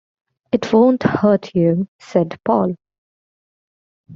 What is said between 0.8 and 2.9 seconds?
hurt you,” said Paul.